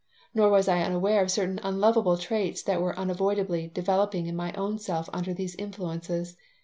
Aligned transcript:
Nor 0.33 0.49
was 0.49 0.67
I 0.67 0.81
unaware 0.81 1.21
of 1.21 1.29
certain 1.29 1.59
unlovable 1.61 2.17
traits 2.17 2.63
that 2.63 2.81
were 2.81 2.97
unavoidably 2.97 3.67
developing 3.67 4.25
in 4.25 4.35
my 4.35 4.51
own 4.53 4.79
self 4.79 5.07
under 5.13 5.31
these 5.31 5.53
influences. 5.53 6.35